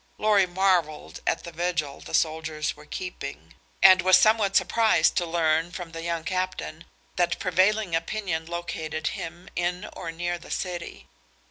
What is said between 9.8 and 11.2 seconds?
or near the city.